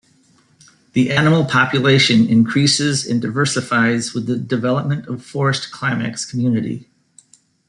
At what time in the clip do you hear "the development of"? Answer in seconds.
4.25-5.23